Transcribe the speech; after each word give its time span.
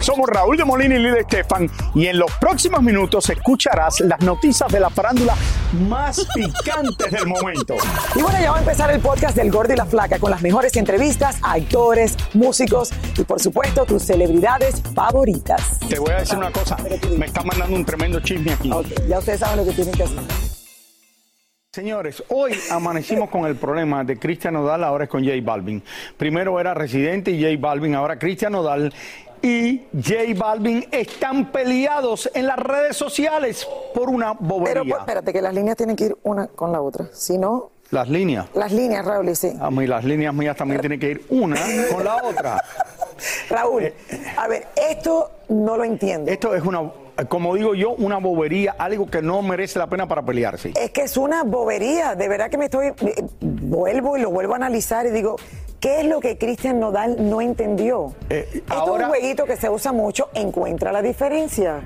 Somos 0.00 0.28
Raúl 0.28 0.56
de 0.56 0.64
Molina 0.64 0.94
y 0.94 0.98
Lidia 0.98 1.20
Estefan 1.20 1.68
y 1.94 2.06
en 2.06 2.18
los 2.18 2.30
próximos 2.34 2.82
minutos 2.82 3.28
escucharás 3.30 4.00
las 4.00 4.20
noticias 4.20 4.70
de 4.70 4.80
la 4.80 4.90
farándula 4.90 5.34
más 5.88 6.26
picantes 6.34 7.10
del 7.10 7.26
momento. 7.26 7.76
Y 8.14 8.22
bueno, 8.22 8.38
ya 8.40 8.50
va 8.50 8.58
a 8.58 8.60
empezar 8.60 8.90
el 8.90 9.00
podcast 9.00 9.36
del 9.36 9.50
Gordo 9.50 9.72
y 9.72 9.76
la 9.76 9.86
Flaca 9.86 10.18
con 10.18 10.30
las 10.30 10.42
mejores 10.42 10.76
entrevistas 10.76 11.38
a 11.42 11.54
actores, 11.54 12.16
músicos 12.34 12.92
y 13.16 13.24
por 13.24 13.40
supuesto 13.40 13.84
tus 13.84 14.02
celebridades 14.02 14.82
favoritas. 14.94 15.80
Te 15.88 15.98
voy 15.98 16.12
a 16.12 16.18
decir 16.18 16.38
una 16.38 16.50
cosa, 16.52 16.76
me 17.16 17.26
está 17.26 17.42
mandando 17.42 17.76
un 17.76 17.84
tremendo 17.84 18.20
chisme 18.20 18.52
aquí. 18.52 18.70
Ok, 18.72 18.86
ya 19.08 19.18
ustedes 19.18 19.40
saben 19.40 19.58
lo 19.58 19.64
que 19.64 19.72
tienen 19.72 19.94
que 19.94 20.02
hacer. 20.02 20.18
Señores, 21.76 22.24
hoy 22.28 22.54
amanecimos 22.70 23.28
con 23.28 23.44
el 23.44 23.54
problema 23.56 24.02
de 24.02 24.18
Cristian 24.18 24.54
Nodal, 24.54 24.82
ahora 24.82 25.04
es 25.04 25.10
con 25.10 25.22
J 25.22 25.36
Balvin. 25.42 25.82
Primero 26.16 26.58
era 26.58 26.72
Residente 26.72 27.32
y 27.32 27.42
J 27.42 27.60
Balvin, 27.60 27.94
ahora 27.94 28.18
Cristian 28.18 28.52
Nodal 28.52 28.94
y 29.46 29.86
J 29.94 30.14
Balvin 30.36 30.84
están 30.90 31.52
peleados 31.52 32.28
en 32.34 32.46
las 32.48 32.56
redes 32.58 32.96
sociales 32.96 33.64
por 33.94 34.08
una 34.10 34.32
bobería. 34.32 34.72
Pero 34.74 34.84
pues, 34.84 34.98
espérate, 35.00 35.32
que 35.32 35.40
las 35.40 35.54
líneas 35.54 35.76
tienen 35.76 35.94
que 35.94 36.06
ir 36.06 36.16
una 36.24 36.48
con 36.48 36.72
la 36.72 36.80
otra. 36.80 37.06
Si 37.12 37.38
no, 37.38 37.70
Las 37.92 38.08
líneas. 38.08 38.46
las 38.54 38.72
líneas, 38.72 39.04
Raúl, 39.04 39.36
sí. 39.36 39.52
A 39.60 39.70
mí 39.70 39.86
las 39.86 40.02
líneas 40.04 40.34
mías 40.34 40.56
también 40.56 40.80
tienen 40.80 40.98
que 40.98 41.10
ir 41.12 41.26
una 41.30 41.56
con 41.92 42.02
la 42.04 42.16
otra. 42.24 42.60
Raúl, 43.48 43.92
a 44.36 44.48
ver, 44.48 44.66
esto 44.90 45.30
no 45.48 45.76
lo 45.76 45.84
entiendo. 45.84 46.28
Esto 46.28 46.52
es 46.52 46.64
una, 46.64 46.90
como 47.28 47.54
digo 47.54 47.76
yo, 47.76 47.92
una 47.92 48.18
bobería, 48.18 48.74
algo 48.76 49.06
que 49.06 49.22
no 49.22 49.40
merece 49.42 49.78
la 49.78 49.86
pena 49.86 50.08
para 50.08 50.22
pelearse. 50.22 50.72
Es 50.74 50.90
que 50.90 51.02
es 51.02 51.16
una 51.16 51.44
bobería, 51.44 52.16
de 52.16 52.26
verdad 52.26 52.50
que 52.50 52.58
me 52.58 52.64
estoy, 52.64 52.88
eh, 52.88 53.24
vuelvo 53.40 54.16
y 54.16 54.22
lo 54.22 54.30
vuelvo 54.32 54.54
a 54.54 54.56
analizar 54.56 55.06
y 55.06 55.10
digo, 55.10 55.36
¿qué 55.86 56.00
es 56.00 56.06
lo 56.06 56.18
que 56.18 56.36
Cristian 56.36 56.80
Nodal 56.80 57.14
no 57.30 57.40
entendió? 57.40 58.12
Eh, 58.28 58.48
Esto 58.54 58.96
es 58.98 59.02
un 59.04 59.08
jueguito 59.08 59.44
que 59.44 59.56
se 59.56 59.70
usa 59.70 59.92
mucho, 59.92 60.30
encuentra 60.34 60.90
la 60.90 61.00
diferencia. 61.00 61.80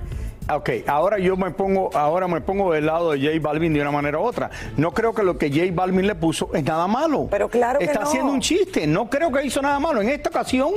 Ok, 0.50 0.70
ahora 0.86 1.18
yo 1.18 1.36
me 1.36 1.50
pongo, 1.50 1.90
ahora 1.92 2.26
me 2.26 2.40
pongo 2.40 2.72
del 2.72 2.86
lado 2.86 3.10
de 3.12 3.18
J 3.20 3.38
Balvin 3.46 3.74
de 3.74 3.82
una 3.82 3.90
manera 3.90 4.18
u 4.18 4.22
otra. 4.22 4.48
No 4.78 4.92
creo 4.92 5.12
que 5.12 5.22
lo 5.22 5.36
que 5.36 5.50
J 5.50 5.66
Balvin 5.74 6.06
le 6.06 6.14
puso 6.14 6.48
es 6.54 6.64
nada 6.64 6.86
malo. 6.86 7.28
Pero 7.30 7.50
claro 7.50 7.78
que 7.78 7.84
Está 7.84 8.00
no. 8.00 8.06
haciendo 8.08 8.32
un 8.32 8.40
chiste. 8.40 8.86
No 8.86 9.10
creo 9.10 9.30
que 9.30 9.44
hizo 9.44 9.60
nada 9.60 9.78
malo. 9.78 10.00
En 10.00 10.08
esta 10.08 10.30
ocasión 10.30 10.70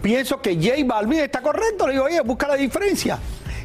pienso 0.00 0.40
que 0.40 0.54
J 0.56 0.70
Balvin 0.86 1.20
está 1.20 1.42
correcto. 1.42 1.86
Le 1.86 1.92
digo, 1.92 2.04
oye, 2.06 2.22
busca 2.22 2.48
la 2.48 2.54
diferencia. 2.56 3.18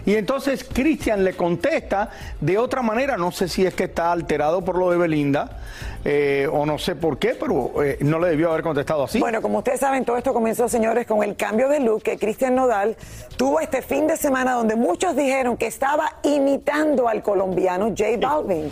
Y 0.06 0.16
entonces 0.16 0.64
Cristian 0.64 1.24
le 1.24 1.34
contesta 1.34 2.10
de 2.40 2.58
otra 2.58 2.82
manera. 2.82 3.18
No 3.18 3.32
sé 3.32 3.48
si 3.48 3.66
es 3.66 3.74
que 3.74 3.86
está 3.86 4.12
alterado 4.12 4.64
por 4.64 4.78
lo 4.78 4.92
de 4.92 4.98
Belinda 4.98 5.60
eh, 6.06 6.48
o 6.52 6.66
no 6.66 6.78
sé 6.78 6.96
por 6.96 7.18
qué, 7.18 7.36
pero 7.40 7.84
eh, 7.84 7.98
no 8.02 8.20
le 8.20 8.30
debió 8.30 8.52
haber 8.52 8.64
contestado 8.64 9.04
así. 9.04 9.20
Bueno, 9.20 9.42
como 9.42 9.60
ustedes 9.60 9.80
saben, 9.80 10.06
todo 10.06 10.18
esto 10.18 10.34
comenzó, 10.34 10.70
señores, 10.70 11.06
con 11.06 11.24
el 11.24 11.36
cambio 11.36 11.68
de 11.70 11.80
look 11.80 12.04
que 12.04 12.18
Cristian 12.18 12.56
Nodal 12.56 12.96
tuvo 13.38 13.60
este 13.60 13.82
fin 13.82 14.08
de 14.08 14.18
semana 14.18 14.54
donde 14.54 14.76
muchos 14.76 15.16
dijeron 15.16 15.58
que 15.58 15.68
estaba 15.68 16.18
imitando 16.24 17.08
al 17.08 17.22
colombiano 17.22 17.90
J 17.90 18.18
Balvin. 18.20 18.70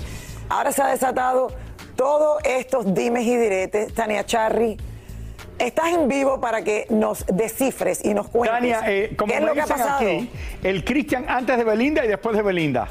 Ahora 0.50 0.72
se 0.72 0.82
ha 0.82 0.88
desatado 0.88 1.50
todos 1.98 2.42
estos 2.46 2.94
dimes 2.94 3.26
y 3.26 3.36
diretes. 3.36 3.94
Tania 3.94 4.26
Charry, 4.26 4.78
estás 5.60 5.94
en 5.94 6.08
vivo 6.08 6.40
para 6.40 6.64
que 6.64 6.88
nos 6.90 7.26
descifres 7.28 8.04
y 8.04 8.14
nos 8.14 8.28
cuentes 8.30 8.58
Tania, 8.58 8.82
eh, 8.86 9.16
como 9.18 9.32
qué 9.32 9.38
es 9.38 9.42
me 9.42 9.48
lo 9.48 9.54
que 9.54 9.62
ha 9.62 9.66
pasado. 9.66 9.96
aquí, 9.96 10.30
el 10.64 10.84
Cristian 10.84 11.26
antes 11.28 11.58
de 11.58 11.64
Belinda 11.64 12.06
y 12.06 12.08
después 12.08 12.36
de 12.36 12.42
Belinda. 12.42 12.90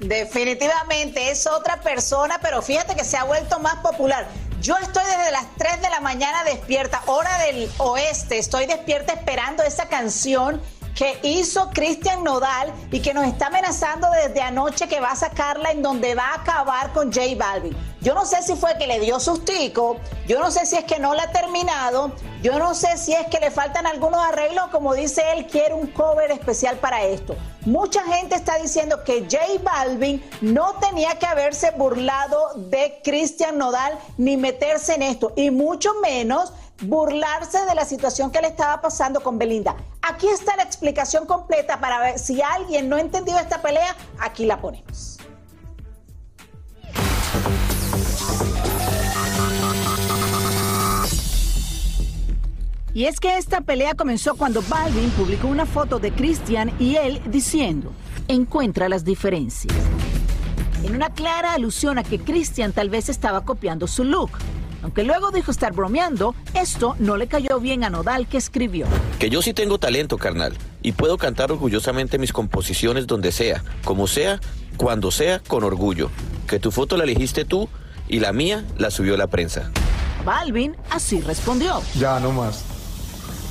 Definitivamente 0.00 1.30
es 1.30 1.46
otra 1.46 1.76
persona, 1.80 2.38
pero 2.40 2.62
fíjate 2.62 2.96
que 2.96 3.04
se 3.04 3.18
ha 3.18 3.24
vuelto 3.24 3.60
más 3.60 3.76
popular. 3.76 4.26
Yo 4.62 4.76
estoy 4.78 5.04
desde 5.04 5.30
las 5.30 5.46
3 5.56 5.82
de 5.82 5.90
la 5.90 6.00
mañana 6.00 6.42
despierta, 6.44 7.02
hora 7.06 7.38
del 7.44 7.70
oeste, 7.78 8.38
estoy 8.38 8.66
despierta 8.66 9.12
esperando 9.12 9.62
esa 9.62 9.88
canción 9.88 10.60
que 10.94 11.18
hizo 11.22 11.70
Cristian 11.70 12.24
Nodal 12.24 12.72
y 12.90 13.00
que 13.00 13.14
nos 13.14 13.26
está 13.26 13.46
amenazando 13.46 14.08
desde 14.10 14.40
anoche 14.40 14.88
que 14.88 15.00
va 15.00 15.12
a 15.12 15.16
sacarla 15.16 15.70
en 15.70 15.82
donde 15.82 16.14
va 16.14 16.26
a 16.28 16.34
acabar 16.42 16.92
con 16.92 17.12
J 17.12 17.26
Balvin. 17.36 17.74
Yo 18.02 18.14
no 18.14 18.24
sé 18.24 18.42
si 18.42 18.56
fue 18.56 18.78
que 18.78 18.86
le 18.86 18.98
dio 18.98 19.20
sustico, 19.20 19.98
yo 20.26 20.40
no 20.40 20.50
sé 20.50 20.64
si 20.64 20.74
es 20.76 20.84
que 20.84 20.98
no 20.98 21.12
la 21.12 21.24
ha 21.24 21.32
terminado, 21.32 22.12
yo 22.42 22.58
no 22.58 22.74
sé 22.74 22.96
si 22.96 23.12
es 23.12 23.26
que 23.26 23.38
le 23.40 23.50
faltan 23.50 23.86
algunos 23.86 24.24
arreglos, 24.24 24.68
como 24.68 24.94
dice 24.94 25.22
él, 25.34 25.46
quiere 25.46 25.74
un 25.74 25.86
cover 25.88 26.30
especial 26.30 26.78
para 26.78 27.02
esto. 27.02 27.36
Mucha 27.66 28.02
gente 28.04 28.36
está 28.36 28.56
diciendo 28.56 29.04
que 29.04 29.26
J 29.30 29.38
Balvin 29.62 30.24
no 30.40 30.76
tenía 30.80 31.18
que 31.18 31.26
haberse 31.26 31.72
burlado 31.72 32.54
de 32.54 33.02
Cristian 33.04 33.58
Nodal 33.58 33.98
ni 34.16 34.38
meterse 34.38 34.94
en 34.94 35.02
esto, 35.02 35.34
y 35.36 35.50
mucho 35.50 35.92
menos 36.00 36.54
burlarse 36.80 37.66
de 37.66 37.74
la 37.74 37.84
situación 37.84 38.30
que 38.30 38.40
le 38.40 38.48
estaba 38.48 38.80
pasando 38.80 39.22
con 39.22 39.36
Belinda. 39.36 39.76
Aquí 40.00 40.26
está 40.26 40.56
la 40.56 40.62
explicación 40.62 41.26
completa 41.26 41.78
para 41.78 41.98
ver 42.00 42.18
si 42.18 42.40
alguien 42.40 42.88
no 42.88 42.96
ha 42.96 43.00
entendido 43.00 43.38
esta 43.38 43.60
pelea, 43.60 43.94
aquí 44.18 44.46
la 44.46 44.58
ponemos. 44.58 45.19
Y 52.92 53.04
es 53.04 53.20
que 53.20 53.38
esta 53.38 53.60
pelea 53.60 53.94
comenzó 53.94 54.34
cuando 54.34 54.62
Balvin 54.62 55.10
publicó 55.10 55.46
una 55.46 55.64
foto 55.64 56.00
de 56.00 56.10
Christian 56.10 56.72
y 56.80 56.96
él 56.96 57.20
diciendo, 57.26 57.92
encuentra 58.26 58.88
las 58.88 59.04
diferencias. 59.04 59.74
En 60.82 60.96
una 60.96 61.10
clara 61.10 61.52
alusión 61.52 61.98
a 61.98 62.02
que 62.02 62.18
Christian 62.18 62.72
tal 62.72 62.90
vez 62.90 63.08
estaba 63.08 63.44
copiando 63.44 63.86
su 63.86 64.02
look. 64.02 64.30
Aunque 64.82 65.04
luego 65.04 65.30
dijo 65.30 65.50
estar 65.50 65.72
bromeando, 65.74 66.34
esto 66.54 66.96
no 66.98 67.16
le 67.18 67.26
cayó 67.26 67.60
bien 67.60 67.84
a 67.84 67.90
Nodal 67.90 68.26
que 68.26 68.38
escribió. 68.38 68.86
Que 69.18 69.28
yo 69.28 69.42
sí 69.42 69.52
tengo 69.52 69.78
talento, 69.78 70.16
carnal, 70.16 70.56
y 70.82 70.92
puedo 70.92 71.18
cantar 71.18 71.52
orgullosamente 71.52 72.18
mis 72.18 72.32
composiciones 72.32 73.06
donde 73.06 73.30
sea, 73.30 73.62
como 73.84 74.06
sea, 74.06 74.40
cuando 74.78 75.10
sea, 75.10 75.40
con 75.40 75.64
orgullo. 75.64 76.10
Que 76.48 76.58
tu 76.58 76.70
foto 76.70 76.96
la 76.96 77.04
elegiste 77.04 77.44
tú 77.44 77.68
y 78.08 78.20
la 78.20 78.32
mía 78.32 78.64
la 78.78 78.90
subió 78.90 79.18
la 79.18 79.26
prensa. 79.26 79.70
Balvin 80.24 80.74
así 80.90 81.20
respondió, 81.20 81.82
Ya, 81.94 82.18
no 82.18 82.32
más. 82.32 82.64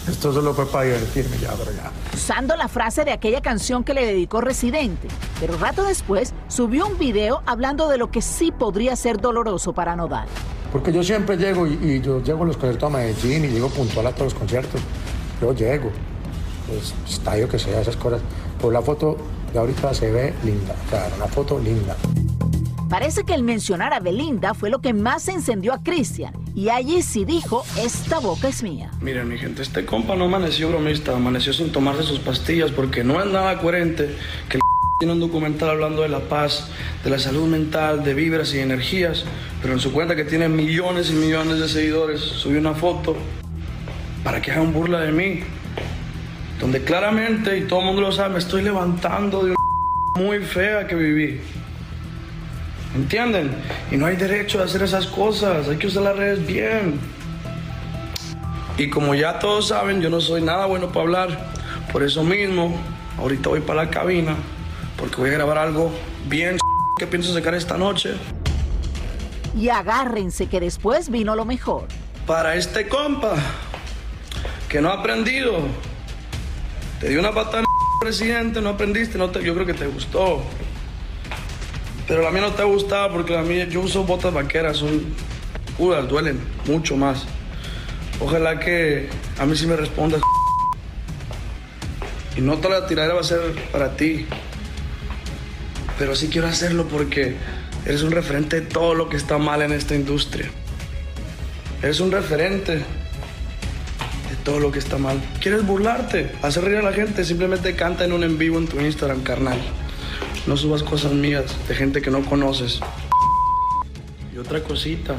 Esto 0.10 0.34
solo 0.34 0.54
fue 0.54 0.66
para 0.66 0.86
divertirme 0.86 1.38
ya, 1.38 1.52
pero 1.54 1.72
ya. 1.72 1.92
usando 2.14 2.56
la 2.56 2.68
frase 2.68 3.06
de 3.06 3.12
aquella 3.12 3.42
canción 3.42 3.84
que 3.84 3.94
le 3.94 4.06
dedicó 4.06 4.42
Residente. 4.42 5.08
Pero 5.40 5.58
rato 5.58 5.84
después 5.84 6.34
subió 6.48 6.88
un 6.88 6.98
video 6.98 7.42
hablando 7.46 7.88
de 7.88 7.98
lo 7.98 8.10
que 8.10 8.22
sí 8.22 8.52
podría 8.52 8.96
ser 8.96 9.22
doloroso 9.22 9.74
para 9.74 9.96
Nodal. 9.96 10.28
Porque 10.72 10.92
yo 10.92 11.04
siempre 11.04 11.38
llego 11.38 11.68
y, 11.68 11.74
y 11.74 12.02
yo 12.02 12.24
llego 12.24 12.44
a 12.44 12.48
los 12.48 12.58
conciertos 12.58 12.92
a 12.92 12.98
Medellín 12.98 13.46
y 13.46 13.50
llego 13.50 13.70
puntual 13.70 14.08
a 14.08 14.12
todos 14.12 14.34
los 14.34 14.40
conciertos. 14.40 14.82
Yo 15.42 15.54
llego. 15.54 15.92
Pues 16.68 16.94
estadio 17.08 17.48
que 17.48 17.60
sea, 17.60 17.82
esas 17.82 17.96
cosas. 17.96 18.22
Por 18.60 18.74
la 18.74 18.82
foto 18.82 19.16
de 19.54 19.60
ahorita 19.60 19.94
se 19.94 20.12
ve 20.12 20.34
linda. 20.44 20.76
O 20.88 20.90
sea, 20.90 21.08
una 21.18 21.28
foto 21.28 21.60
linda. 21.60 21.96
Parece 22.90 23.24
que 23.24 23.36
el 23.36 23.44
mencionar 23.44 23.94
a 23.94 24.00
Belinda 24.00 24.56
fue 24.56 24.72
lo 24.72 24.80
que 24.80 24.94
más 24.94 25.28
encendió 25.28 25.74
a 25.74 25.84
Christian. 25.84 26.34
Y 26.56 26.70
allí 26.70 27.02
sí 27.02 27.26
dijo, 27.26 27.64
esta 27.80 28.20
boca 28.20 28.48
es 28.48 28.64
mía. 28.64 28.92
Miren, 29.02 29.28
mi 29.28 29.38
gente, 29.38 29.62
este 29.62 29.86
compa 29.86 30.16
no 30.16 30.26
amaneció 30.26 30.70
bromista, 30.70 31.16
amaneció 31.16 31.54
sin 31.54 31.72
tomarse 31.72 32.04
sus 32.04 32.20
pastillas 32.20 32.72
porque 32.72 33.04
no 33.04 33.22
es 33.22 33.28
nada 33.28 33.60
coherente 33.60 34.16
que 34.50 34.58
el 34.58 34.62
tiene 35.00 35.14
un 35.14 35.20
documental 35.20 35.70
hablando 35.70 36.02
de 36.02 36.10
la 36.10 36.20
paz, 36.20 36.68
de 37.04 37.10
la 37.10 37.20
salud 37.20 37.48
mental, 37.48 38.04
de 38.04 38.14
vibras 38.14 38.54
y 38.54 38.60
energías, 38.60 39.24
pero 39.62 39.74
en 39.74 39.80
su 39.80 39.94
cuenta 39.94 40.16
que 40.16 40.26
tiene 40.26 40.50
millones 40.50 41.10
y 41.10 41.14
millones 41.14 41.60
de 41.60 41.70
seguidores, 41.70 42.20
subió 42.20 42.60
una 42.60 42.74
foto 42.74 43.16
para 44.24 44.42
que 44.42 44.52
hagan 44.52 44.74
burla 44.74 45.00
de 45.00 45.12
mí, 45.12 45.42
donde 46.60 46.84
claramente, 46.84 47.58
y 47.58 47.62
todo 47.62 47.80
el 47.80 47.86
mundo 47.86 48.02
lo 48.02 48.12
sabe, 48.12 48.34
me 48.34 48.40
estoy 48.40 48.64
levantando 48.64 49.44
de 49.44 49.52
una 49.52 49.56
muy 50.26 50.40
fea 50.40 50.86
que 50.88 50.96
viví. 50.96 51.40
¿Entienden? 52.96 53.52
Y 53.92 53.98
no 53.98 54.08
hay 54.08 54.16
derecho 54.16 54.60
a 54.60 54.66
hacer 54.66 54.82
esas 54.82 55.06
cosas, 55.08 55.68
hay 55.68 55.78
que 55.78 55.88
usar 55.88 56.04
las 56.04 56.18
redes 56.18 56.46
bien. 56.46 57.00
Y 58.78 58.90
como 58.90 59.14
ya 59.14 59.40
todos 59.40 59.68
saben, 59.68 60.02
yo 60.02 60.10
no 60.10 60.22
soy 60.22 60.42
nada 60.42 60.66
bueno 60.66 60.88
para 60.88 61.02
hablar. 61.02 61.50
Por 61.92 62.04
eso 62.04 62.24
mismo, 62.24 62.76
ahorita 63.18 63.50
voy 63.50 63.60
para 63.60 63.84
la 63.84 63.90
cabina, 63.90 64.36
porque 64.98 65.18
voy 65.18 65.30
a 65.30 65.34
grabar 65.34 65.58
algo 65.58 65.92
bien 66.28 66.58
que 66.98 67.08
pienso 67.08 67.34
sacar 67.34 67.54
esta 67.56 67.78
noche. 67.78 68.14
Y 69.58 69.70
agárrense 69.70 70.48
que 70.48 70.60
después 70.60 71.10
vino 71.10 71.36
lo 71.36 71.46
mejor. 71.46 71.88
Para 72.26 72.56
este 72.56 72.88
compa, 72.88 73.36
que 74.68 74.82
no 74.82 74.90
ha 74.90 74.94
aprendido. 74.94 75.60
Te 77.00 77.10
di 77.10 77.18
una 77.18 77.34
patada, 77.34 77.66
presidente, 78.00 78.62
no 78.62 78.70
aprendiste, 78.70 79.18
no 79.18 79.30
te, 79.30 79.44
yo 79.44 79.54
creo 79.54 79.66
que 79.66 79.74
te 79.74 79.88
gustó. 79.88 80.42
Pero 82.10 82.24
la 82.24 82.32
mía 82.32 82.42
no 82.42 82.54
te 82.54 82.64
ha 82.64 82.66
gustado 82.66 83.14
porque 83.14 83.34
la 83.34 83.44
mía, 83.44 83.66
yo 83.66 83.82
uso 83.82 84.04
botas 84.04 84.34
vaqueras, 84.34 84.78
son 84.78 85.04
puras, 85.78 86.10
duelen 86.10 86.40
mucho 86.66 86.98
más. 86.98 87.26
Ojalá 88.20 88.60
que 88.60 89.08
a 89.38 89.46
mí 89.46 89.56
sí 89.56 89.68
me 89.68 89.76
respondas. 89.76 90.20
Y 92.36 92.42
no 92.42 92.58
toda 92.58 92.80
la 92.80 92.88
tiradera 92.88 93.14
va 93.14 93.22
a 93.22 93.24
ser 93.24 93.40
para 93.72 93.96
ti. 93.96 94.26
Pero 96.00 96.16
sí 96.16 96.30
quiero 96.30 96.48
hacerlo 96.48 96.88
porque 96.88 97.36
eres 97.86 98.02
un 98.02 98.12
referente 98.12 98.60
de 98.60 98.66
todo 98.66 98.96
lo 98.96 99.08
que 99.08 99.16
está 99.16 99.38
mal 99.38 99.62
en 99.62 99.72
esta 99.72 99.94
industria. 99.94 100.50
Eres 101.84 102.00
un 102.00 102.12
referente 102.12 102.78
de 102.78 102.86
todo 104.44 104.60
lo 104.60 104.72
que 104.72 104.80
está 104.80 104.98
mal. 104.98 105.22
¿Quieres 105.40 105.64
burlarte? 105.64 106.32
Hacer 106.42 106.64
reír 106.64 106.78
a 106.78 106.82
la 106.82 106.94
gente. 106.94 107.24
Simplemente 107.24 107.76
canta 107.76 108.04
en 108.04 108.14
un 108.14 108.24
en 108.24 108.40
vivo 108.40 108.58
en 108.58 108.68
tu 108.68 108.80
Instagram, 108.80 109.22
carnal. 109.22 109.60
No 110.50 110.58
subas 110.58 110.82
cosas 110.82 111.12
mías 111.12 111.56
de 111.68 111.76
gente 111.76 112.02
que 112.02 112.10
no 112.10 112.26
conoces. 112.26 112.80
Y 114.34 114.40
otra 114.40 114.64
cosita. 114.64 115.16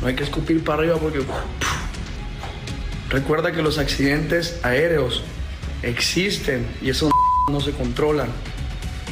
No 0.00 0.06
hay 0.06 0.14
que 0.14 0.22
escupir 0.22 0.62
para 0.62 0.78
arriba 0.78 0.96
porque... 0.96 1.24
Recuerda 3.10 3.50
que 3.50 3.62
los 3.62 3.78
accidentes 3.78 4.60
aéreos 4.62 5.24
existen 5.82 6.68
y 6.80 6.90
eso 6.90 7.10
no 7.50 7.60
se 7.60 7.72
controlan. 7.72 8.28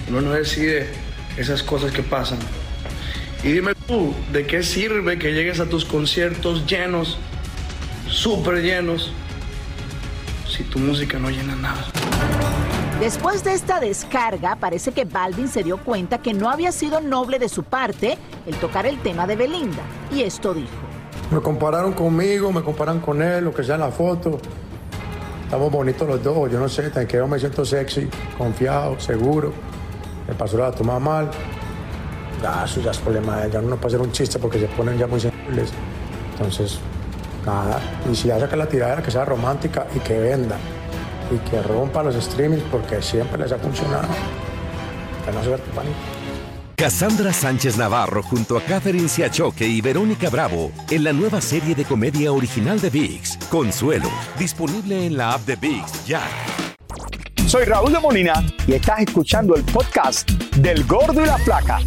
Uno 0.08 0.20
no 0.20 0.30
decide 0.30 0.86
esas 1.36 1.64
cosas 1.64 1.90
que 1.90 2.04
pasan. 2.04 2.38
Y 3.42 3.50
dime 3.50 3.72
tú, 3.88 4.14
¿de 4.32 4.46
qué 4.46 4.62
sirve 4.62 5.18
que 5.18 5.32
llegues 5.32 5.58
a 5.58 5.66
tus 5.68 5.84
conciertos 5.84 6.66
llenos, 6.68 7.18
súper 8.08 8.62
llenos, 8.62 9.10
si 10.48 10.62
tu 10.62 10.78
música 10.78 11.18
no 11.18 11.30
llena 11.30 11.56
nada? 11.56 12.01
Después 13.02 13.43
de 13.43 13.52
esta 13.52 13.81
descarga, 13.81 14.54
parece 14.54 14.93
que 14.93 15.04
Balvin 15.04 15.49
se 15.49 15.64
dio 15.64 15.76
cuenta 15.78 16.19
que 16.19 16.32
no 16.32 16.49
había 16.49 16.70
sido 16.70 17.00
noble 17.00 17.40
de 17.40 17.49
su 17.49 17.64
parte 17.64 18.16
el 18.46 18.54
tocar 18.54 18.87
el 18.87 19.02
tema 19.02 19.26
de 19.26 19.34
Belinda. 19.34 19.82
Y 20.12 20.22
esto 20.22 20.54
dijo. 20.54 20.70
Me 21.32 21.40
compararon 21.40 21.94
conmigo, 21.94 22.52
me 22.52 22.62
comparan 22.62 23.00
con 23.00 23.20
él, 23.20 23.43
lo 23.43 23.52
que 23.52 23.64
sea 23.64 23.75
en 23.75 23.81
la 23.81 23.90
foto. 23.90 24.38
Estamos 25.43 25.72
bonitos 25.72 26.06
los 26.06 26.22
dos, 26.22 26.49
yo 26.49 26.60
no 26.60 26.69
sé, 26.69 26.93
yo 27.08 27.26
me 27.26 27.40
siento 27.40 27.64
sexy, 27.64 28.08
confiado, 28.38 29.00
seguro. 29.00 29.52
Me 30.28 30.34
pasó 30.34 30.58
la 30.58 30.70
toma 30.70 31.00
mal. 31.00 31.28
Ya, 32.40 32.62
eso 32.64 32.81
ya 32.81 32.93
es 32.93 32.98
problema 32.98 33.38
de 33.38 33.48
ella, 33.48 33.60
no 33.62 33.75
puede 33.78 33.96
hacer 33.96 34.06
un 34.06 34.12
chiste 34.12 34.38
porque 34.38 34.60
se 34.60 34.66
ponen 34.69 34.96
ya 34.96 35.08
muy 35.08 35.19
sensibles. 35.19 35.72
Entonces, 36.34 36.78
nada. 37.44 37.81
Y 38.08 38.14
si 38.14 38.28
ya 38.28 38.38
saca 38.38 38.55
la 38.55 38.69
tiradera, 38.69 39.02
que 39.02 39.10
sea 39.10 39.25
romántica 39.25 39.88
y 39.93 39.98
que 39.98 40.20
venda. 40.20 40.56
Y 41.32 41.38
que 41.50 41.62
rompa 41.62 42.02
los 42.02 42.14
streamings 42.14 42.62
porque 42.70 43.00
siempre 43.00 43.38
les 43.38 43.52
ha 43.52 43.58
funcionado. 43.58 44.08
Que 45.25 45.32
no 45.32 45.43
se 45.43 45.49
vea 45.49 45.58
pánico. 45.75 45.96
Cassandra 46.76 47.32
Sánchez 47.32 47.76
Navarro 47.76 48.25
junto 48.25 48.58
a 48.58 48.61
Catherine 48.61 49.08
Siachoque 49.08 49.64
y 49.64 49.81
Verónica 49.81 50.29
Bravo 50.31 50.73
en 50.90 51.05
la 51.05 51.12
nueva 51.12 51.40
serie 51.40 51.76
de 51.76 51.84
comedia 51.84 52.32
original 52.32 52.81
de 52.81 52.90
VIX, 52.90 53.37
Consuelo, 53.49 54.11
disponible 54.37 55.06
en 55.06 55.17
la 55.17 55.34
app 55.34 55.43
de 55.43 55.55
VIX 55.55 56.06
ya. 56.06 56.23
Soy 57.46 57.64
Raúl 57.67 57.93
de 57.93 58.00
Molina 58.00 58.44
y 58.67 58.73
estás 58.73 59.00
escuchando 59.00 59.55
el 59.55 59.62
podcast 59.62 60.29
del 60.56 60.84
Gordo 60.84 61.23
y 61.23 61.26
la 61.26 61.38
Flaca. 61.38 61.79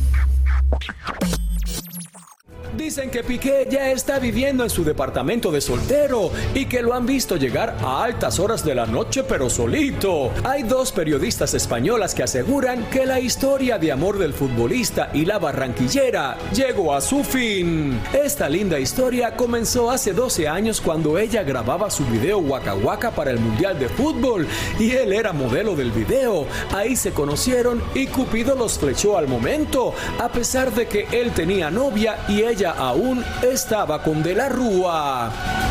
Dicen 2.85 3.09
que 3.09 3.23
Piqué 3.23 3.67
ya 3.67 3.89
está 3.89 4.19
viviendo 4.19 4.63
en 4.63 4.69
su 4.69 4.83
departamento 4.83 5.51
de 5.51 5.59
soltero 5.59 6.29
y 6.53 6.67
que 6.67 6.83
lo 6.83 6.93
han 6.93 7.07
visto 7.07 7.35
llegar 7.35 7.75
a 7.81 8.03
altas 8.03 8.37
horas 8.37 8.63
de 8.63 8.75
la 8.75 8.85
noche 8.85 9.23
pero 9.23 9.49
solito. 9.49 10.29
Hay 10.43 10.61
dos 10.61 10.91
periodistas 10.91 11.55
españolas 11.55 12.13
que 12.13 12.21
aseguran 12.21 12.87
que 12.91 13.07
la 13.07 13.19
historia 13.19 13.79
de 13.79 13.91
amor 13.91 14.19
del 14.19 14.35
futbolista 14.35 15.09
y 15.15 15.25
la 15.25 15.39
barranquillera 15.39 16.37
llegó 16.53 16.93
a 16.93 17.01
su 17.01 17.23
fin. 17.23 17.99
Esta 18.13 18.47
linda 18.47 18.77
historia 18.77 19.35
comenzó 19.35 19.89
hace 19.89 20.13
12 20.13 20.47
años 20.47 20.79
cuando 20.79 21.17
ella 21.17 21.41
grababa 21.41 21.89
su 21.89 22.05
video 22.05 22.37
Waka 22.37 22.75
Waka 22.75 23.09
para 23.09 23.31
el 23.31 23.39
Mundial 23.39 23.79
de 23.79 23.89
Fútbol 23.89 24.47
y 24.77 24.91
él 24.91 25.11
era 25.11 25.33
modelo 25.33 25.75
del 25.75 25.91
video. 25.91 26.45
Ahí 26.71 26.95
se 26.95 27.13
conocieron 27.13 27.81
y 27.95 28.05
Cupido 28.05 28.53
los 28.53 28.77
flechó 28.77 29.17
al 29.17 29.27
momento, 29.27 29.95
a 30.19 30.29
pesar 30.29 30.71
de 30.71 30.87
que 30.87 31.07
él 31.11 31.31
tenía 31.31 31.71
novia 31.71 32.19
y 32.27 32.43
ella 32.43 32.74
aún 32.77 33.23
estaba 33.41 34.01
con 34.01 34.23
De 34.23 34.35
la 34.35 34.49
Rúa. 34.49 35.64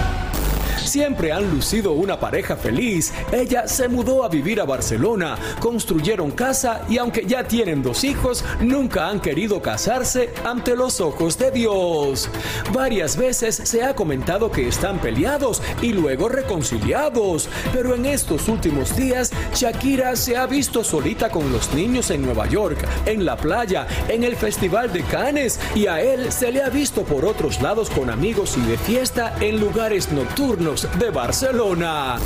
Siempre 0.94 1.32
han 1.32 1.50
lucido 1.50 1.90
una 1.90 2.20
pareja 2.20 2.54
feliz. 2.54 3.12
Ella 3.32 3.66
se 3.66 3.88
mudó 3.88 4.22
a 4.22 4.28
vivir 4.28 4.60
a 4.60 4.64
Barcelona, 4.64 5.36
construyeron 5.58 6.30
casa 6.30 6.82
y 6.88 6.98
aunque 6.98 7.26
ya 7.26 7.42
tienen 7.48 7.82
dos 7.82 8.04
hijos, 8.04 8.44
nunca 8.60 9.08
han 9.08 9.18
querido 9.18 9.60
casarse 9.60 10.32
ante 10.44 10.76
los 10.76 11.00
ojos 11.00 11.36
de 11.36 11.50
Dios. 11.50 12.30
Varias 12.72 13.16
veces 13.16 13.56
se 13.56 13.82
ha 13.82 13.96
comentado 13.96 14.52
que 14.52 14.68
están 14.68 15.00
peleados 15.00 15.60
y 15.82 15.92
luego 15.92 16.28
reconciliados, 16.28 17.48
pero 17.72 17.96
en 17.96 18.06
estos 18.06 18.46
últimos 18.48 18.94
días 18.94 19.32
Shakira 19.52 20.14
se 20.14 20.36
ha 20.36 20.46
visto 20.46 20.84
solita 20.84 21.28
con 21.28 21.50
los 21.50 21.74
niños 21.74 22.12
en 22.12 22.22
Nueva 22.22 22.48
York, 22.48 22.86
en 23.06 23.24
la 23.24 23.36
playa, 23.36 23.88
en 24.06 24.22
el 24.22 24.36
Festival 24.36 24.92
de 24.92 25.02
Cannes 25.02 25.58
y 25.74 25.88
a 25.88 26.00
él 26.00 26.30
se 26.30 26.52
le 26.52 26.62
ha 26.62 26.68
visto 26.68 27.02
por 27.02 27.24
otros 27.24 27.60
lados 27.60 27.90
con 27.90 28.10
amigos 28.10 28.56
y 28.56 28.60
de 28.60 28.78
fiesta 28.78 29.34
en 29.40 29.58
lugares 29.58 30.12
nocturnos 30.12 30.83
de 30.98 31.10
Barcelona. 31.10 32.16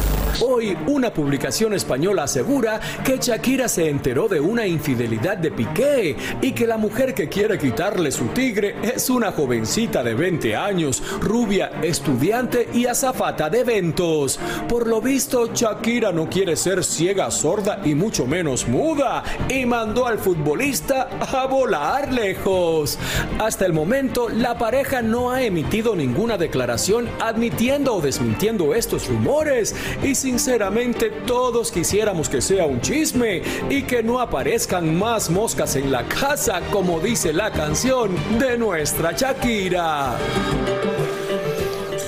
Hoy, 0.41 0.77
una 0.87 1.13
publicación 1.13 1.75
española 1.75 2.25
asegura 2.25 2.81
que 3.05 3.19
Shakira 3.19 3.69
se 3.69 3.89
enteró 3.89 4.29
de 4.29 4.41
una 4.41 4.67
infidelidad 4.67 5.37
de 5.37 5.51
Piqué 5.51 6.17
y 6.41 6.53
que 6.53 6.67
la 6.67 6.77
mujer 6.77 7.15
que 7.15 7.29
quiere 7.29 7.59
quitarle 7.59 8.13
su 8.13 8.27
tigre 8.29 8.77
es 8.83 9.11
una 9.11 9.33
jovencita 9.33 10.03
de 10.03 10.15
20 10.15 10.57
años, 10.57 11.03
rubia, 11.21 11.73
estudiante 11.83 12.69
y 12.73 12.87
azafata 12.87 13.51
de 13.51 13.61
eventos. 13.61 14.39
Por 14.69 14.87
lo 14.87 15.01
visto, 15.01 15.53
Shakira 15.53 16.13
no 16.13 16.29
quiere 16.29 16.57
ser 16.57 16.85
ciega, 16.85 17.31
sorda 17.31 17.81
y 17.85 17.95
mucho 17.95 18.27
menos 18.27 18.69
muda 18.69 19.25
y 19.49 19.67
mandó 19.67 20.07
al 20.07 20.19
futbolista 20.19 21.09
a 21.21 21.47
volar 21.47 22.13
lejos. 22.13 22.99
Hasta 23.41 23.67
el 23.67 23.73
momento, 23.73 24.29
la 24.29 24.57
pareja 24.57 25.03
no 25.03 25.33
ha 25.33 25.43
emitido 25.43 25.97
ninguna 25.97 26.39
declaración 26.39 27.09
admitiendo 27.21 27.95
o 27.95 28.01
desmintiendo 28.01 28.48
estos 28.75 29.09
rumores 29.09 29.75
y 30.03 30.15
sinceramente 30.15 31.11
todos 31.27 31.71
quisiéramos 31.71 32.31
que 32.31 32.41
sea 32.41 32.65
un 32.65 32.81
chisme 32.81 33.43
y 33.69 33.83
que 33.83 34.03
no 34.03 34.21
aparezcan 34.21 34.99
más 34.99 35.29
moscas 35.29 35.77
en 35.77 35.93
la 35.93 36.05
casa 36.05 36.63
como 36.73 36.99
dice 36.99 37.35
la 37.35 37.51
canción 37.51 38.17
de 38.39 38.57
nuestra 38.57 39.13
Shakira. 39.13 40.17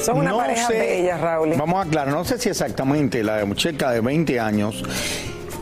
Son 0.02 0.16
una 0.16 0.34
pareja 0.34 0.68
bella, 0.68 1.18
Raúl. 1.18 1.54
Vamos 1.58 1.76
a 1.76 1.82
aclarar, 1.82 2.14
no 2.14 2.24
sé 2.24 2.38
si 2.38 2.48
exactamente 2.48 3.22
la 3.22 3.44
muchacha 3.44 3.90
de 3.90 4.00
20 4.00 4.40
años 4.40 4.82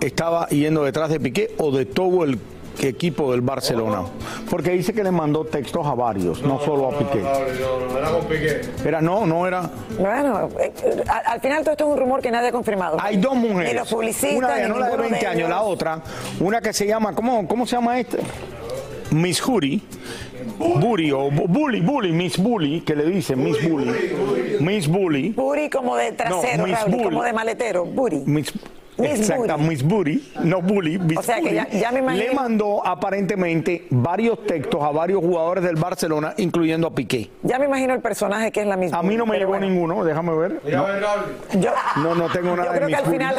estaba 0.00 0.47
yendo 0.49 0.85
detrás 0.85 1.11
de 1.11 1.18
Piqué 1.18 1.54
o 1.58 1.73
de 1.73 1.87
todo 1.87 2.23
el 2.23 2.38
equipo 2.87 3.32
del 3.32 3.40
Barcelona. 3.40 4.02
Porque 4.49 4.70
dice 4.70 4.92
que 4.92 5.02
le 5.02 5.11
mandó 5.11 5.44
textos 5.44 5.85
a 5.87 5.94
varios, 5.94 6.42
no, 6.42 6.61
solo 6.61 6.88
a 6.90 6.99
Piqué. 6.99 7.20
No, 7.23 7.88
no, 7.90 7.99
era 7.99 8.11
con 8.11 8.25
Piqué. 8.26 8.61
Era, 8.85 9.00
no, 9.00 9.26
no 9.26 9.47
era. 9.47 9.68
Bueno, 9.99 10.49
eh, 10.61 10.73
al, 11.08 11.23
al 11.35 11.40
final 11.40 11.62
todo 11.64 11.73
esto 11.73 11.85
es 11.87 11.90
un 11.90 11.99
rumor 11.99 12.20
que 12.23 12.30
nadie 12.30 12.49
ha 12.49 12.52
confirmado. 12.52 12.99
Hay 13.00 13.16
dos 13.16 13.35
mujeres. 13.35 13.73
Ni 13.73 13.78
los 13.78 13.88
publicistas, 13.88 14.37
Una 14.38 14.54
de 14.54 14.62
ni 14.62 14.68
no 14.68 14.78
la 14.78 14.87
de 14.87 14.92
ninguno 14.92 15.11
20 15.11 15.26
años, 15.26 15.49
la 15.49 15.62
otra, 15.62 16.02
una 16.38 16.61
que 16.61 16.73
se 16.73 16.87
llama, 16.87 17.14
¿cómo, 17.14 17.49
cómo 17.49 17.66
se 17.66 17.76
llama 17.76 17.99
este? 17.99 18.18
Miss 19.11 19.44
Huri. 19.44 19.82
Bully 20.58 21.12
o 21.12 21.30
Bu- 21.30 21.47
Bully, 21.47 21.80
Bully, 21.80 22.12
Miss 22.12 22.37
Bully, 22.38 22.80
que 22.80 22.94
le 22.97 23.04
dicen 23.04 23.42
Miss 23.42 23.56
Bully. 23.68 23.92
Miss 24.61 24.88
Bully. 24.88 25.30
Booty 25.30 25.68
como 25.70 25.97
de 25.97 26.12
trasero, 26.12 26.66
Raúl, 26.66 26.90
Bully. 26.90 27.04
como 27.04 27.23
de 27.23 27.32
maletero. 27.32 27.85
Booty. 27.85 28.23
Miss, 28.26 28.52
Miss 28.98 29.20
exacta, 29.20 29.56
Booty. 29.56 29.68
Miss 29.68 29.82
Booty, 29.82 30.32
no 30.44 30.60
Bully, 30.62 30.98
Miss 30.98 31.18
O 31.18 31.22
sea 31.22 31.36
que 31.36 31.42
Booty, 31.42 31.54
ya- 31.54 31.68
ya 31.68 31.92
me 31.92 32.00
imagino- 32.00 32.24
le 32.24 32.34
mandó 32.34 32.86
aparentemente 32.86 33.86
varios 33.90 34.44
textos 34.46 34.82
a 34.82 34.90
varios 34.90 35.20
jugadores 35.20 35.64
del 35.64 35.76
Barcelona, 35.76 36.34
incluyendo 36.36 36.86
a 36.88 36.94
Piqué. 36.94 37.30
Ya 37.42 37.58
me 37.58 37.66
imagino 37.66 37.94
el 37.94 38.00
personaje 38.00 38.50
que 38.52 38.60
es 38.62 38.66
la 38.66 38.76
misma. 38.76 38.98
A 38.98 39.02
mí 39.02 39.16
no 39.16 39.24
me 39.26 39.38
llegó 39.38 39.50
bueno, 39.50 39.66
ninguno, 39.66 40.04
déjame 40.04 40.34
ver. 40.36 40.60
No, 40.64 40.86
no, 42.02 42.14
no 42.14 42.28
tengo 42.30 42.56
nada 42.56 42.64
yo 42.68 42.72
de 42.72 42.78
creo 42.78 42.88
que 42.88 42.96
Miss 42.96 42.98
al 42.98 43.10
final, 43.12 43.34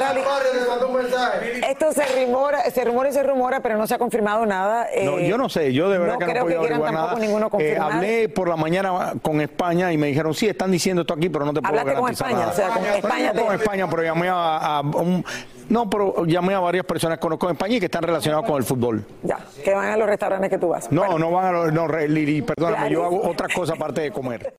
Esto 1.70 1.92
se 1.94 2.06
rumora, 2.26 2.62
se 2.72 2.84
rumora 2.84 3.10
y 3.10 3.14
se 3.14 3.24
rumora, 3.24 3.60
pero 3.62 3.78
no 3.78 3.88
se 3.88 3.96
ha 3.96 3.98
confirmado 3.98 4.46
nada. 4.46 4.88
No, 5.04 5.18
Eh, 5.20 5.28
yo 5.28 5.38
no 5.38 5.50
sé, 5.50 5.74
yo 5.74 5.90
de 5.90 5.98
verdad 5.98 6.14
no 6.14 6.20
que 6.20 6.26
no 6.26 6.32
creo 6.32 6.44
puedo 6.44 6.56
que 6.62 6.68
quieran 6.68 6.82
averiguar 6.82 6.94
tampoco 6.94 7.20
nada. 7.20 7.28
ninguno 7.28 7.50
Eh, 7.60 7.78
hablé 7.80 8.30
por 8.30 8.48
la 8.50 8.56
mañana 8.56 9.14
con 9.22 9.42
España 9.42 9.92
y 9.92 9.98
me 9.98 10.08
dijeron, 10.08 10.34
sí, 10.34 10.48
están 10.48 10.72
diciendo 10.72 11.02
esto 11.02 11.14
aquí, 11.14 11.30
pero 11.30 11.46
no 11.46 11.54
te 11.54 11.62
puedo 11.62 11.70
Hablaste 11.70 11.94
con 11.94 12.02
garantizar 12.04 12.28
España, 12.30 12.46
nada. 12.46 12.52
o 12.52 12.56
sea, 12.56 12.70
con 12.70 12.86
España 12.86 13.34
no 13.34 13.42
con 13.42 13.50
te- 13.50 13.56
España, 13.64 13.88
pero 13.90 14.04
llamé 14.04 14.30
a, 14.30 14.58
a 14.78 14.82
un... 14.82 15.26
No, 15.70 15.88
pero 15.88 16.26
llamé 16.26 16.56
a 16.56 16.60
varias 16.60 16.84
personas 16.86 17.20
que 17.20 17.22
conozco 17.22 17.46
en 17.48 17.52
España 17.54 17.76
y 17.76 17.80
que 17.80 17.86
están 17.86 18.02
relacionadas 18.02 18.46
con 18.48 18.58
el 18.58 18.64
fútbol. 18.64 19.06
Ya, 19.22 19.38
que 19.64 19.72
van 19.74 19.92
a 19.92 19.98
los 19.98 20.08
restaurantes 20.08 20.50
que 20.50 20.58
tú 20.58 20.70
vas. 20.70 20.92
No, 20.92 21.02
Bueno, 21.02 21.20
no 21.20 21.32
van 21.32 21.46
a 21.46 21.52
los... 21.52 21.72
No, 21.74 21.88
Lili, 21.88 22.42
perdóname, 22.42 22.90
yo 22.90 23.06
hago 23.06 23.30
otra 23.30 23.48
cosa 23.54 23.74
aparte 23.74 24.02
de 24.02 24.12
comer. 24.12 24.56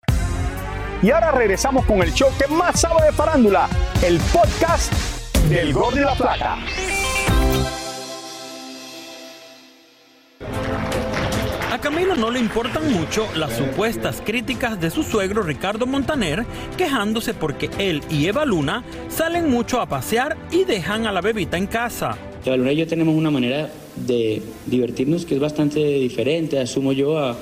Y 1.02 1.10
ahora 1.10 1.30
regresamos 1.32 1.84
con 1.86 2.00
el 2.02 2.12
show 2.12 2.28
que 2.38 2.46
más 2.52 2.80
sabe 2.80 3.06
de 3.06 3.12
farándula, 3.12 3.68
el 4.04 4.20
podcast 4.32 4.92
del 5.50 5.72
Gordo 5.72 5.98
y 5.98 6.04
la 6.04 6.14
Flaca. 6.14 6.58
Camilo 11.80 12.14
no 12.14 12.30
le 12.30 12.38
importan 12.38 12.92
mucho 12.92 13.26
las 13.34 13.56
supuestas 13.56 14.22
críticas 14.24 14.78
de 14.80 14.90
su 14.90 15.02
suegro 15.02 15.42
Ricardo 15.42 15.86
Montaner, 15.86 16.44
quejándose 16.76 17.32
porque 17.32 17.70
él 17.78 18.02
y 18.10 18.26
Eva 18.26 18.44
Luna 18.44 18.84
salen 19.08 19.50
mucho 19.50 19.80
a 19.80 19.86
pasear 19.86 20.36
y 20.52 20.64
dejan 20.64 21.06
a 21.06 21.12
la 21.12 21.22
bebita 21.22 21.56
en 21.56 21.66
casa. 21.66 22.18
Eva 22.44 22.58
Luna 22.58 22.72
y 22.72 22.76
yo 22.76 22.86
tenemos 22.86 23.14
una 23.14 23.30
manera 23.30 23.70
de 23.96 24.42
divertirnos 24.66 25.24
que 25.24 25.36
es 25.36 25.40
bastante 25.40 25.80
diferente, 25.80 26.60
asumo 26.60 26.92
yo 26.92 27.18
a, 27.18 27.34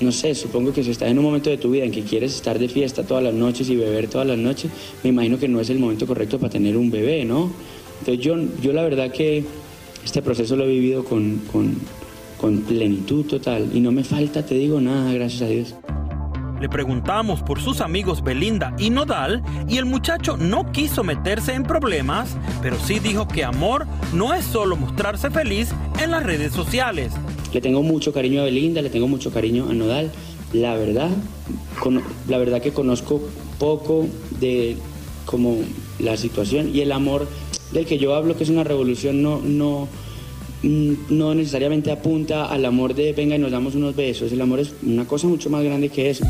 no 0.00 0.12
sé, 0.12 0.34
supongo 0.34 0.72
que 0.72 0.82
si 0.82 0.90
estás 0.90 1.10
en 1.10 1.18
un 1.18 1.24
momento 1.24 1.50
de 1.50 1.56
tu 1.56 1.70
vida 1.70 1.84
en 1.84 1.90
que 1.90 2.02
quieres 2.02 2.34
estar 2.34 2.58
de 2.58 2.68
fiesta 2.68 3.04
todas 3.04 3.22
las 3.22 3.34
noches 3.34 3.68
y 3.68 3.76
beber 3.76 4.08
todas 4.08 4.26
las 4.26 4.38
noches, 4.38 4.70
me 5.02 5.10
imagino 5.10 5.38
que 5.38 5.48
no 5.48 5.60
es 5.60 5.70
el 5.70 5.78
momento 5.78 6.06
correcto 6.06 6.38
para 6.38 6.50
tener 6.50 6.76
un 6.76 6.90
bebé, 6.90 7.24
¿no? 7.24 7.50
Entonces 8.00 8.24
yo, 8.24 8.36
yo 8.60 8.72
la 8.72 8.82
verdad 8.82 9.10
que 9.10 9.44
este 10.04 10.20
proceso 10.20 10.56
lo 10.56 10.64
he 10.64 10.68
vivido 10.68 11.04
con, 11.04 11.40
con, 11.50 11.76
con 12.38 12.60
plenitud 12.62 13.24
total 13.24 13.70
y 13.72 13.80
no 13.80 13.92
me 13.92 14.04
falta, 14.04 14.44
te 14.44 14.54
digo, 14.54 14.80
nada, 14.80 15.12
gracias 15.12 15.42
a 15.42 15.46
Dios. 15.46 15.74
Le 16.60 16.68
preguntamos 16.68 17.42
por 17.42 17.60
sus 17.60 17.80
amigos 17.80 18.22
Belinda 18.22 18.74
y 18.78 18.88
Nodal 18.88 19.42
y 19.68 19.76
el 19.76 19.84
muchacho 19.84 20.36
no 20.36 20.70
quiso 20.72 21.04
meterse 21.04 21.52
en 21.52 21.64
problemas, 21.64 22.36
pero 22.62 22.78
sí 22.78 23.00
dijo 23.00 23.28
que 23.28 23.44
amor 23.44 23.86
no 24.12 24.32
es 24.32 24.44
solo 24.44 24.76
mostrarse 24.76 25.30
feliz 25.30 25.72
en 26.02 26.10
las 26.10 26.22
redes 26.22 26.52
sociales. 26.52 27.12
Le 27.54 27.60
tengo 27.60 27.84
mucho 27.84 28.12
cariño 28.12 28.40
a 28.40 28.44
Belinda, 28.44 28.82
le 28.82 28.90
tengo 28.90 29.06
mucho 29.06 29.30
cariño 29.30 29.68
a 29.70 29.72
Nodal. 29.72 30.10
La 30.52 30.74
verdad, 30.74 31.10
la 32.28 32.38
verdad 32.38 32.60
que 32.60 32.72
conozco 32.72 33.22
poco 33.60 34.08
de 34.40 34.76
como 35.24 35.58
la 36.00 36.16
situación 36.16 36.74
y 36.74 36.80
el 36.80 36.90
amor 36.90 37.28
del 37.72 37.86
que 37.86 37.96
yo 37.96 38.14
hablo, 38.14 38.36
que 38.36 38.42
es 38.42 38.50
una 38.50 38.64
revolución, 38.64 39.22
no, 39.22 39.40
no, 39.40 39.88
mm, 40.64 40.92
no 41.10 41.34
necesariamente 41.34 41.92
apunta 41.92 42.46
al 42.46 42.64
amor 42.64 42.94
de 42.94 43.12
venga 43.12 43.36
y 43.36 43.38
nos 43.38 43.52
damos 43.52 43.76
unos 43.76 43.94
besos. 43.94 44.32
El 44.32 44.40
amor 44.40 44.58
es 44.58 44.74
una 44.82 45.06
cosa 45.06 45.28
mucho 45.28 45.48
más 45.48 45.62
grande 45.62 45.88
que 45.90 46.10
eso. 46.10 46.24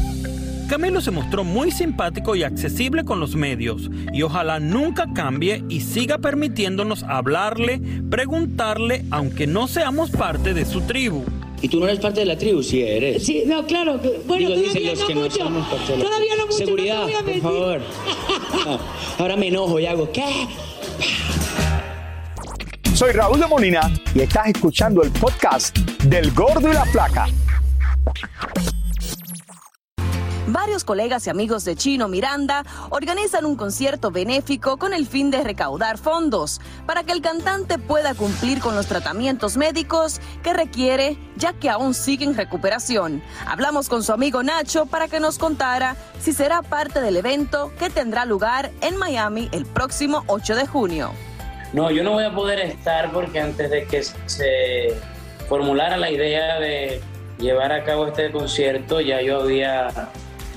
Camilo 0.66 1.00
se 1.00 1.10
mostró 1.10 1.44
muy 1.44 1.70
simpático 1.70 2.34
y 2.36 2.42
accesible 2.42 3.04
con 3.04 3.20
los 3.20 3.34
medios 3.36 3.90
y 4.12 4.22
ojalá 4.22 4.58
nunca 4.60 5.06
cambie 5.14 5.62
y 5.68 5.80
siga 5.80 6.18
permitiéndonos 6.18 7.02
hablarle, 7.04 7.80
preguntarle, 8.10 9.04
aunque 9.10 9.46
no 9.46 9.68
seamos 9.68 10.10
parte 10.10 10.54
de 10.54 10.64
su 10.64 10.80
tribu. 10.82 11.24
¿Y 11.62 11.68
tú 11.68 11.80
no 11.80 11.86
eres 11.86 12.00
parte 12.00 12.20
de 12.20 12.26
la 12.26 12.36
tribu? 12.36 12.62
Sí 12.62 12.82
eres. 12.82 13.24
Sí, 13.24 13.44
no, 13.46 13.64
claro. 13.66 13.98
Bueno, 14.26 14.50
Digo, 14.50 14.60
dicen 14.60 14.86
los 14.86 15.00
no 15.00 15.06
que 15.06 15.14
mucho. 15.14 15.38
no 15.38 15.44
somos 15.44 15.68
parte 15.68 15.92
de 15.92 15.98
la 15.98 16.04
Todavía 16.04 16.32
no 16.36 16.46
mucho. 16.46 16.58
Seguridad, 16.58 17.00
no 17.00 17.06
te 17.06 17.12
voy 17.12 17.20
a 17.20 17.24
por 17.24 17.42
favor. 17.42 17.80
No, 18.64 18.78
ahora 19.18 19.36
me 19.36 19.48
enojo 19.48 19.78
y 19.80 19.86
hago, 19.86 20.10
¿qué? 20.10 20.46
Soy 22.94 23.12
Raúl 23.12 23.40
de 23.40 23.46
Molina 23.46 23.90
y 24.14 24.20
estás 24.20 24.46
escuchando 24.48 25.02
el 25.02 25.10
podcast 25.10 25.76
del 26.04 26.30
Gordo 26.32 26.70
y 26.70 26.72
la 26.72 26.84
Flaca. 26.86 27.26
Varios 30.54 30.84
colegas 30.84 31.26
y 31.26 31.30
amigos 31.30 31.64
de 31.64 31.74
Chino 31.74 32.06
Miranda 32.06 32.64
organizan 32.90 33.44
un 33.44 33.56
concierto 33.56 34.12
benéfico 34.12 34.76
con 34.76 34.94
el 34.94 35.04
fin 35.04 35.32
de 35.32 35.42
recaudar 35.42 35.98
fondos 35.98 36.60
para 36.86 37.02
que 37.02 37.10
el 37.10 37.20
cantante 37.20 37.76
pueda 37.76 38.14
cumplir 38.14 38.60
con 38.60 38.76
los 38.76 38.86
tratamientos 38.86 39.56
médicos 39.56 40.20
que 40.44 40.52
requiere 40.52 41.18
ya 41.34 41.54
que 41.54 41.70
aún 41.70 41.92
sigue 41.92 42.24
en 42.24 42.36
recuperación. 42.36 43.20
Hablamos 43.48 43.88
con 43.88 44.04
su 44.04 44.12
amigo 44.12 44.44
Nacho 44.44 44.86
para 44.86 45.08
que 45.08 45.18
nos 45.18 45.38
contara 45.38 45.96
si 46.20 46.32
será 46.32 46.62
parte 46.62 47.00
del 47.00 47.16
evento 47.16 47.72
que 47.76 47.90
tendrá 47.90 48.24
lugar 48.24 48.70
en 48.80 48.96
Miami 48.96 49.48
el 49.50 49.66
próximo 49.66 50.22
8 50.28 50.54
de 50.54 50.66
junio. 50.68 51.10
No, 51.72 51.90
yo 51.90 52.04
no 52.04 52.12
voy 52.12 52.26
a 52.26 52.32
poder 52.32 52.60
estar 52.60 53.10
porque 53.10 53.40
antes 53.40 53.72
de 53.72 53.86
que 53.86 54.04
se 54.04 55.00
formulara 55.48 55.96
la 55.96 56.12
idea 56.12 56.60
de 56.60 57.02
llevar 57.38 57.72
a 57.72 57.82
cabo 57.82 58.06
este 58.06 58.30
concierto, 58.30 59.00
ya 59.00 59.20
yo 59.20 59.40
había 59.40 59.88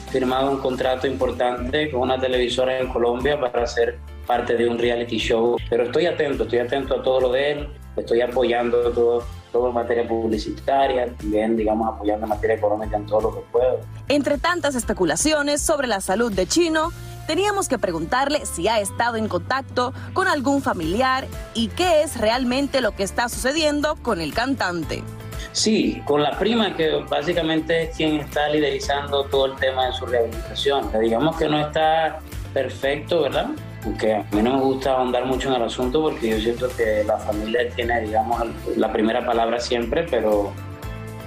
firmado 0.07 0.51
un 0.51 0.57
contrato 0.59 1.07
importante 1.07 1.91
con 1.91 2.01
una 2.01 2.19
televisora 2.19 2.79
en 2.79 2.87
Colombia 2.89 3.39
para 3.39 3.65
ser 3.67 3.99
parte 4.25 4.55
de 4.55 4.67
un 4.67 4.77
reality 4.77 5.17
show. 5.17 5.57
Pero 5.69 5.83
estoy 5.83 6.05
atento, 6.05 6.43
estoy 6.43 6.59
atento 6.59 6.95
a 6.95 7.03
todo 7.03 7.21
lo 7.21 7.31
de 7.31 7.51
él, 7.51 7.69
estoy 7.95 8.21
apoyando 8.21 8.91
todo, 8.91 9.23
todo 9.51 9.69
en 9.69 9.73
materia 9.73 10.07
publicitaria, 10.07 11.13
también, 11.15 11.55
digamos, 11.55 11.93
apoyando 11.93 12.25
en 12.25 12.29
materia 12.29 12.55
económica 12.55 12.97
en 12.97 13.05
todo 13.05 13.21
lo 13.21 13.35
que 13.35 13.41
puedo. 13.51 13.79
Entre 14.07 14.37
tantas 14.37 14.75
especulaciones 14.75 15.61
sobre 15.61 15.87
la 15.87 16.01
salud 16.01 16.31
de 16.31 16.47
Chino, 16.47 16.91
teníamos 17.27 17.67
que 17.67 17.77
preguntarle 17.77 18.45
si 18.45 18.67
ha 18.67 18.79
estado 18.79 19.17
en 19.17 19.27
contacto 19.27 19.93
con 20.13 20.27
algún 20.27 20.61
familiar 20.61 21.27
y 21.53 21.67
qué 21.67 22.01
es 22.01 22.17
realmente 22.17 22.81
lo 22.81 22.91
que 22.91 23.03
está 23.03 23.29
sucediendo 23.29 23.95
con 24.01 24.21
el 24.21 24.33
cantante. 24.33 25.03
Sí, 25.51 26.01
con 26.05 26.21
la 26.23 26.37
prima 26.37 26.75
que 26.75 27.03
básicamente 27.09 27.83
es 27.83 27.95
quien 27.95 28.19
está 28.19 28.49
liderizando 28.49 29.23
todo 29.25 29.47
el 29.47 29.55
tema 29.55 29.87
de 29.87 29.93
su 29.93 30.05
rehabilitación. 30.05 30.89
Digamos 30.99 31.37
que 31.37 31.47
no 31.47 31.59
está 31.59 32.19
perfecto, 32.53 33.23
¿verdad? 33.23 33.47
Aunque 33.83 34.15
a 34.15 34.25
mí 34.31 34.41
no 34.41 34.53
me 34.53 34.61
gusta 34.61 34.93
ahondar 34.93 35.25
mucho 35.25 35.49
en 35.49 35.55
el 35.55 35.63
asunto 35.63 36.01
porque 36.01 36.29
yo 36.29 36.39
siento 36.39 36.67
que 36.75 37.03
la 37.05 37.17
familia 37.17 37.69
tiene, 37.75 38.01
digamos, 38.01 38.43
la 38.75 38.91
primera 38.91 39.25
palabra 39.25 39.59
siempre, 39.59 40.05
pero, 40.09 40.51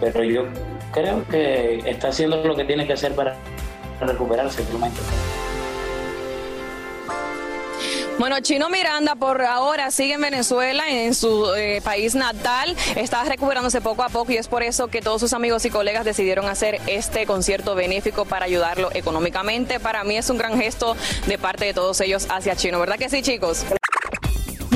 pero 0.01 0.25
yo 0.25 0.45
creo 0.93 1.25
que 1.29 1.79
está 1.87 2.09
haciendo 2.09 2.43
lo 2.45 2.57
que 2.57 2.65
tiene 2.65 2.87
que 2.87 2.95
hacer 2.95 3.15
para 3.15 3.37
recuperarse 4.01 4.63
menos. 4.73 5.50
Bueno, 8.21 8.39
Chino 8.41 8.69
Miranda 8.69 9.15
por 9.15 9.41
ahora 9.41 9.91
sigue 9.91 10.13
en 10.13 10.21
Venezuela, 10.21 10.85
en 10.91 11.15
su 11.15 11.55
eh, 11.55 11.81
país 11.83 12.15
natal, 12.15 12.77
está 12.95 13.25
recuperándose 13.25 13.81
poco 13.81 14.03
a 14.03 14.11
poco 14.11 14.31
y 14.31 14.37
es 14.37 14.47
por 14.47 14.63
eso 14.63 14.89
que 14.89 15.01
todos 15.01 15.23
sus 15.23 15.33
amigos 15.33 15.65
y 15.65 15.71
colegas 15.71 16.05
decidieron 16.05 16.45
hacer 16.45 16.83
este 16.87 17.25
concierto 17.25 17.75
benéfico 17.75 18.27
para 18.27 18.45
ayudarlo 18.45 18.91
económicamente. 18.93 19.81
Para 19.81 20.05
mí 20.05 20.19
es 20.19 20.29
un 20.29 20.37
gran 20.37 20.61
gesto 20.61 20.99
de 21.27 21.39
parte 21.39 21.65
de 21.65 21.73
todos 21.73 21.99
ellos 22.03 22.27
hacia 22.29 22.55
Chino, 22.57 22.79
¿verdad 22.79 22.99
que 22.99 23.09
sí, 23.09 23.23
chicos? 23.23 23.65